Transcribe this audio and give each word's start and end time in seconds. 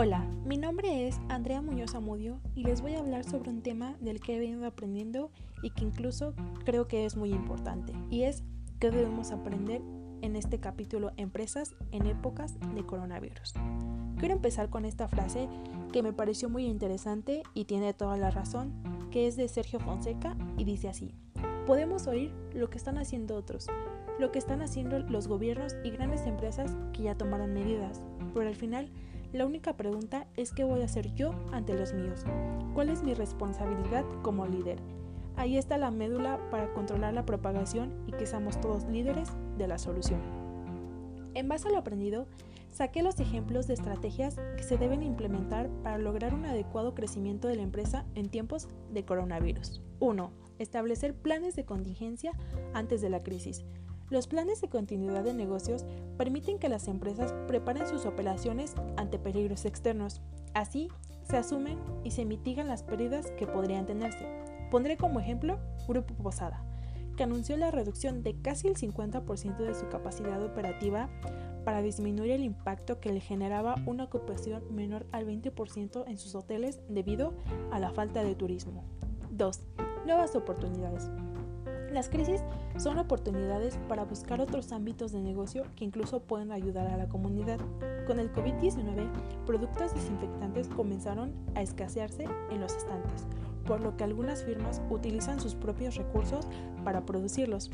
Hola, 0.00 0.24
mi 0.44 0.58
nombre 0.58 1.08
es 1.08 1.18
Andrea 1.28 1.60
Muñoz 1.60 1.96
Amudio 1.96 2.38
y 2.54 2.62
les 2.62 2.82
voy 2.82 2.94
a 2.94 3.00
hablar 3.00 3.24
sobre 3.24 3.50
un 3.50 3.62
tema 3.62 3.96
del 3.98 4.20
que 4.20 4.36
he 4.36 4.38
venido 4.38 4.64
aprendiendo 4.64 5.32
y 5.60 5.70
que 5.70 5.82
incluso 5.82 6.34
creo 6.64 6.86
que 6.86 7.04
es 7.04 7.16
muy 7.16 7.32
importante, 7.32 7.92
y 8.08 8.22
es 8.22 8.44
qué 8.78 8.92
debemos 8.92 9.32
aprender 9.32 9.82
en 10.22 10.36
este 10.36 10.60
capítulo 10.60 11.10
Empresas 11.16 11.74
en 11.90 12.06
épocas 12.06 12.60
de 12.76 12.86
coronavirus. 12.86 13.54
Quiero 14.20 14.34
empezar 14.34 14.70
con 14.70 14.84
esta 14.84 15.08
frase 15.08 15.48
que 15.92 16.04
me 16.04 16.12
pareció 16.12 16.48
muy 16.48 16.66
interesante 16.66 17.42
y 17.52 17.64
tiene 17.64 17.92
toda 17.92 18.16
la 18.16 18.30
razón, 18.30 18.72
que 19.10 19.26
es 19.26 19.36
de 19.36 19.48
Sergio 19.48 19.80
Fonseca 19.80 20.36
y 20.56 20.62
dice 20.62 20.88
así, 20.88 21.12
podemos 21.66 22.06
oír 22.06 22.32
lo 22.54 22.70
que 22.70 22.78
están 22.78 22.98
haciendo 22.98 23.34
otros, 23.34 23.66
lo 24.20 24.30
que 24.30 24.38
están 24.38 24.62
haciendo 24.62 25.00
los 25.00 25.26
gobiernos 25.26 25.74
y 25.82 25.90
grandes 25.90 26.24
empresas 26.24 26.76
que 26.92 27.02
ya 27.02 27.16
tomaron 27.16 27.52
medidas, 27.52 28.00
pero 28.32 28.46
al 28.46 28.54
final 28.54 28.92
la 29.32 29.44
única 29.44 29.76
pregunta 29.76 30.26
es 30.36 30.52
qué 30.52 30.64
voy 30.64 30.80
a 30.80 30.86
hacer 30.86 31.14
yo 31.14 31.32
ante 31.52 31.74
los 31.74 31.92
míos. 31.92 32.24
¿Cuál 32.74 32.88
es 32.88 33.02
mi 33.02 33.12
responsabilidad 33.12 34.04
como 34.22 34.46
líder? 34.46 34.78
Ahí 35.36 35.58
está 35.58 35.76
la 35.76 35.90
médula 35.90 36.40
para 36.50 36.72
controlar 36.72 37.14
la 37.14 37.26
propagación 37.26 37.92
y 38.06 38.12
que 38.12 38.26
seamos 38.26 38.60
todos 38.60 38.84
líderes 38.86 39.28
de 39.58 39.68
la 39.68 39.78
solución. 39.78 40.20
En 41.34 41.46
base 41.46 41.68
a 41.68 41.70
lo 41.70 41.78
aprendido, 41.78 42.26
saqué 42.72 43.02
los 43.02 43.20
ejemplos 43.20 43.66
de 43.66 43.74
estrategias 43.74 44.36
que 44.56 44.62
se 44.62 44.78
deben 44.78 45.02
implementar 45.02 45.68
para 45.82 45.98
lograr 45.98 46.34
un 46.34 46.46
adecuado 46.46 46.94
crecimiento 46.94 47.48
de 47.48 47.56
la 47.56 47.62
empresa 47.62 48.06
en 48.14 48.30
tiempos 48.30 48.68
de 48.92 49.04
coronavirus. 49.04 49.82
1. 50.00 50.32
Establecer 50.58 51.14
planes 51.14 51.54
de 51.54 51.64
contingencia 51.64 52.32
antes 52.72 53.00
de 53.00 53.10
la 53.10 53.22
crisis. 53.22 53.64
Los 54.10 54.26
planes 54.26 54.62
de 54.62 54.68
continuidad 54.68 55.22
de 55.22 55.34
negocios 55.34 55.84
permiten 56.16 56.58
que 56.58 56.70
las 56.70 56.88
empresas 56.88 57.34
preparen 57.46 57.86
sus 57.86 58.06
operaciones 58.06 58.74
ante 58.96 59.18
peligros 59.18 59.66
externos. 59.66 60.22
Así, 60.54 60.88
se 61.24 61.36
asumen 61.36 61.78
y 62.04 62.12
se 62.12 62.24
mitigan 62.24 62.68
las 62.68 62.82
pérdidas 62.82 63.30
que 63.32 63.46
podrían 63.46 63.84
tenerse. 63.84 64.26
Pondré 64.70 64.96
como 64.96 65.20
ejemplo 65.20 65.58
Grupo 65.86 66.14
Posada, 66.14 66.64
que 67.16 67.22
anunció 67.22 67.56
la 67.58 67.70
reducción 67.70 68.22
de 68.22 68.40
casi 68.40 68.68
el 68.68 68.76
50% 68.76 69.56
de 69.58 69.74
su 69.74 69.88
capacidad 69.88 70.42
operativa 70.42 71.10
para 71.66 71.82
disminuir 71.82 72.30
el 72.30 72.44
impacto 72.44 73.00
que 73.00 73.12
le 73.12 73.20
generaba 73.20 73.74
una 73.84 74.04
ocupación 74.04 74.62
menor 74.74 75.04
al 75.12 75.26
20% 75.26 76.04
en 76.06 76.16
sus 76.16 76.34
hoteles 76.34 76.80
debido 76.88 77.34
a 77.70 77.78
la 77.78 77.90
falta 77.90 78.24
de 78.24 78.34
turismo. 78.34 78.84
2. 79.32 79.60
Nuevas 80.06 80.34
oportunidades. 80.34 81.10
Las 81.92 82.10
crisis 82.10 82.42
son 82.76 82.98
oportunidades 82.98 83.78
para 83.88 84.04
buscar 84.04 84.42
otros 84.42 84.72
ámbitos 84.72 85.10
de 85.10 85.20
negocio 85.20 85.64
que 85.74 85.86
incluso 85.86 86.20
pueden 86.20 86.52
ayudar 86.52 86.86
a 86.86 86.98
la 86.98 87.08
comunidad. 87.08 87.58
Con 88.06 88.20
el 88.20 88.30
COVID-19, 88.30 89.10
productos 89.46 89.94
desinfectantes 89.94 90.68
comenzaron 90.68 91.32
a 91.54 91.62
escasearse 91.62 92.26
en 92.50 92.60
los 92.60 92.76
estantes, 92.76 93.26
por 93.64 93.80
lo 93.80 93.96
que 93.96 94.04
algunas 94.04 94.44
firmas 94.44 94.82
utilizan 94.90 95.40
sus 95.40 95.54
propios 95.54 95.96
recursos 95.96 96.46
para 96.84 97.06
producirlos. 97.06 97.70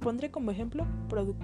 Pondré 0.00 0.30
como 0.30 0.50
ejemplo 0.50 0.86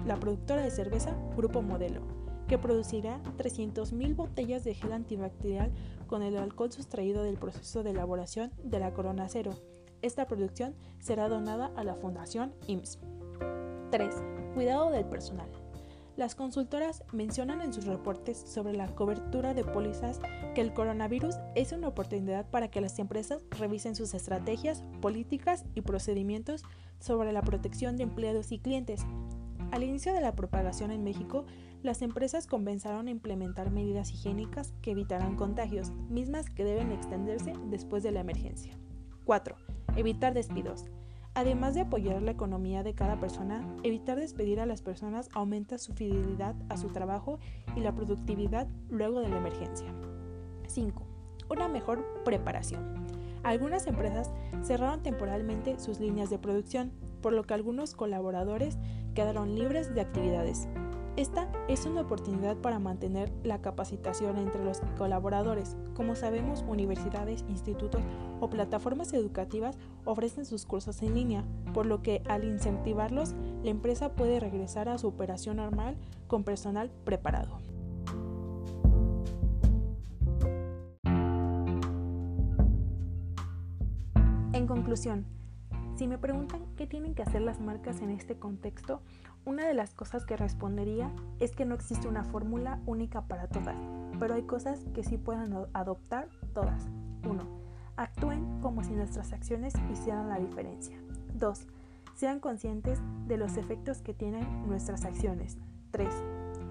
la 0.05 0.19
productora 0.19 0.61
de 0.61 0.71
cerveza 0.71 1.15
Grupo 1.35 1.63
Modelo, 1.63 2.01
que 2.47 2.59
producirá 2.59 3.21
300.000 3.37 4.15
botellas 4.15 4.63
de 4.63 4.75
gel 4.75 4.93
antibacterial 4.93 5.71
con 6.05 6.21
el 6.21 6.37
alcohol 6.37 6.71
sustraído 6.71 7.23
del 7.23 7.37
proceso 7.37 7.81
de 7.81 7.89
elaboración 7.89 8.51
de 8.63 8.79
la 8.79 8.93
Corona 8.93 9.27
Cero 9.29 9.55
esta 10.01 10.27
producción 10.27 10.75
será 10.99 11.29
donada 11.29 11.71
a 11.75 11.83
la 11.83 11.95
Fundación 11.95 12.53
IMSS. 12.67 12.99
3. 13.91 14.15
Cuidado 14.53 14.91
del 14.91 15.05
personal. 15.05 15.49
Las 16.17 16.33
consultoras 16.33 17.03
mencionan 17.13 17.61
en 17.61 17.71
sus 17.71 17.85
reportes 17.85 18.37
sobre 18.39 18.73
la 18.73 18.87
cobertura 18.87 19.53
de 19.53 19.63
pólizas 19.63 20.19
que 20.55 20.61
el 20.61 20.73
coronavirus 20.73 21.35
es 21.53 21.71
una 21.73 21.89
oportunidad 21.89 22.49
para 22.49 22.69
que 22.69 22.81
las 22.81 22.97
empresas 22.97 23.45
revisen 23.51 23.95
sus 23.95 24.15
estrategias, 24.15 24.83
políticas 24.99 25.63
y 25.75 25.81
procedimientos 25.81 26.63
sobre 26.99 27.31
la 27.31 27.43
protección 27.43 27.97
de 27.97 28.03
empleados 28.03 28.51
y 28.51 28.57
clientes. 28.57 29.05
Al 29.71 29.83
inicio 29.83 30.11
de 30.11 30.21
la 30.21 30.35
propagación 30.35 30.89
en 30.89 31.03
México, 31.03 31.45
las 31.83 32.01
empresas 32.01 32.47
comenzaron 32.47 33.07
a 33.07 33.11
implementar 33.11 33.69
medidas 33.69 34.11
higiénicas 34.11 34.73
que 34.81 34.91
evitarán 34.91 35.35
contagios, 35.35 35.91
mismas 36.09 36.49
que 36.49 36.63
deben 36.63 36.91
extenderse 36.91 37.53
después 37.69 38.01
de 38.01 38.11
la 38.11 38.21
emergencia. 38.21 38.75
4. 39.25 39.55
Evitar 39.97 40.35
despidos. 40.35 40.85
Además 41.33 41.73
de 41.73 41.81
apoyar 41.81 42.21
la 42.21 42.31
economía 42.31 42.83
de 42.83 42.93
cada 42.93 43.19
persona, 43.19 43.67
evitar 43.81 44.19
despedir 44.19 44.59
a 44.59 44.67
las 44.67 44.83
personas 44.83 45.27
aumenta 45.33 45.79
su 45.79 45.93
fidelidad 45.93 46.55
a 46.69 46.77
su 46.77 46.89
trabajo 46.89 47.39
y 47.75 47.79
la 47.79 47.93
productividad 47.93 48.67
luego 48.89 49.21
de 49.21 49.29
la 49.29 49.37
emergencia. 49.37 49.87
5. 50.67 51.03
Una 51.49 51.67
mejor 51.67 52.05
preparación. 52.23 53.07
Algunas 53.41 53.87
empresas 53.87 54.31
cerraron 54.61 55.01
temporalmente 55.01 55.79
sus 55.79 55.99
líneas 55.99 56.29
de 56.29 56.37
producción, 56.37 56.91
por 57.21 57.33
lo 57.33 57.43
que 57.43 57.55
algunos 57.55 57.95
colaboradores 57.95 58.77
quedaron 59.15 59.55
libres 59.55 59.95
de 59.95 60.01
actividades. 60.01 60.67
Esta 61.17 61.47
es 61.67 61.87
una 61.87 62.01
oportunidad 62.01 62.57
para 62.57 62.77
mantener 62.77 63.33
la 63.43 63.59
capacitación 63.59 64.37
entre 64.37 64.63
los 64.63 64.81
colaboradores. 64.99 65.75
Como 65.95 66.15
sabemos, 66.15 66.63
universidades, 66.67 67.43
institutos 67.49 68.03
o 68.39 68.51
plataformas 68.51 69.11
educativas 69.13 69.79
ofrecen 70.05 70.45
sus 70.45 70.67
cursos 70.67 71.01
en 71.01 71.15
línea, 71.15 71.43
por 71.73 71.87
lo 71.87 72.03
que 72.03 72.21
al 72.29 72.43
incentivarlos, 72.43 73.33
la 73.63 73.71
empresa 73.71 74.11
puede 74.11 74.39
regresar 74.39 74.89
a 74.89 74.99
su 74.99 75.07
operación 75.07 75.57
normal 75.57 75.97
con 76.27 76.43
personal 76.43 76.91
preparado. 77.03 77.57
En 84.53 84.67
conclusión, 84.67 85.25
si 85.97 86.07
me 86.07 86.19
preguntan 86.19 86.63
qué 86.75 86.85
tienen 86.85 87.15
que 87.15 87.23
hacer 87.23 87.41
las 87.41 87.59
marcas 87.59 88.01
en 88.01 88.11
este 88.11 88.37
contexto, 88.37 89.01
una 89.45 89.65
de 89.65 89.73
las 89.73 89.95
cosas 89.95 90.25
que 90.25 90.37
respondería 90.37 91.11
es 91.39 91.55
que 91.55 91.65
no 91.65 91.73
existe 91.73 92.07
una 92.07 92.23
fórmula 92.23 92.79
única 92.85 93.21
para 93.23 93.47
todas, 93.47 93.75
pero 94.19 94.35
hay 94.35 94.43
cosas 94.43 94.85
que 94.93 95.03
sí 95.03 95.17
puedan 95.17 95.55
adoptar 95.73 96.29
todas. 96.53 96.87
1. 97.27 97.43
Actúen 97.95 98.61
como 98.61 98.83
si 98.83 98.91
nuestras 98.91 99.33
acciones 99.33 99.73
hicieran 99.91 100.29
la 100.29 100.37
diferencia. 100.37 100.95
2. 101.33 101.65
Sean 102.13 102.39
conscientes 102.39 102.99
de 103.27 103.37
los 103.37 103.57
efectos 103.57 104.03
que 104.03 104.13
tienen 104.13 104.67
nuestras 104.67 105.03
acciones. 105.03 105.57
3. 105.91 106.13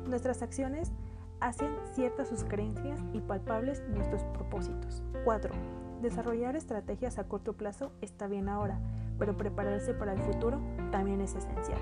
Nuestras 0.08 0.42
acciones 0.42 0.92
hacen 1.40 1.70
ciertas 1.94 2.28
sus 2.28 2.44
creencias 2.44 3.00
y 3.12 3.20
palpables 3.20 3.82
nuestros 3.88 4.22
propósitos. 4.22 5.02
4. 5.24 5.52
Desarrollar 6.00 6.54
estrategias 6.54 7.18
a 7.18 7.24
corto 7.24 7.54
plazo 7.54 7.90
está 8.02 8.28
bien 8.28 8.48
ahora, 8.48 8.78
pero 9.18 9.36
prepararse 9.36 9.94
para 9.94 10.12
el 10.12 10.20
futuro 10.20 10.60
también 10.90 11.20
es 11.20 11.34
esencial. 11.34 11.80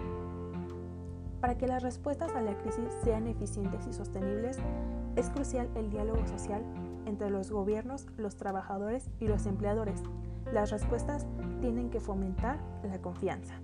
Para 1.41 1.59
que 1.59 1.67
las 1.67 1.83
respuestas 1.83 2.35
a 2.35 2.41
la 2.41 2.57
crisis 2.57 2.89
sean 3.03 3.27
eficientes 3.27 3.87
y 3.87 3.93
sostenibles, 3.93 4.59
es 5.17 5.29
crucial 5.31 5.69
el 5.75 5.91
diálogo 5.91 6.27
social 6.27 6.63
entre 7.07 7.31
los 7.31 7.51
gobiernos, 7.51 8.07
los 8.17 8.37
trabajadores 8.37 9.11
y 9.21 9.29
los 9.29 9.47
empleadores. 9.47 10.03
Las 10.53 10.71
respuestas 10.71 11.27
tienen 11.61 11.91
que 11.91 12.01
fomentar 12.01 12.59
la 12.83 12.99
confianza. 13.01 13.55